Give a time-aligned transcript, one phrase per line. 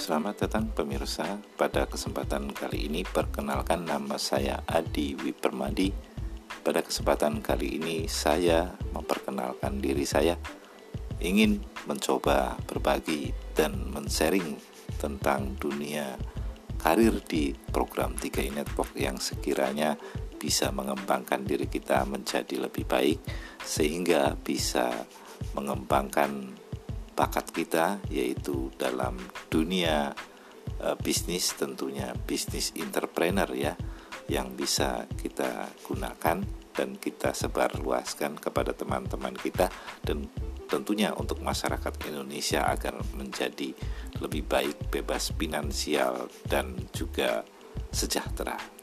[0.00, 1.36] selamat datang pemirsa.
[1.60, 5.92] Pada kesempatan kali ini perkenalkan nama saya Adi Wipermadi.
[6.64, 10.40] Pada kesempatan kali ini saya memperkenalkan diri saya
[11.20, 14.56] ingin mencoba berbagi dan men-sharing
[14.96, 16.16] tentang dunia
[16.80, 20.00] karir di program 3i Network yang sekiranya
[20.40, 23.20] bisa mengembangkan diri kita menjadi lebih baik
[23.60, 24.88] sehingga bisa
[25.52, 26.56] mengembangkan
[27.14, 29.18] bakat kita yaitu dalam
[29.52, 30.14] dunia
[30.80, 33.74] uh, bisnis tentunya bisnis entrepreneur ya
[34.30, 39.68] yang bisa kita gunakan dan kita sebarluaskan kepada teman-teman kita
[40.06, 40.30] dan
[40.70, 43.74] tentunya untuk masyarakat Indonesia agar menjadi
[44.22, 47.42] lebih baik, bebas finansial dan juga
[47.90, 48.79] sejahtera.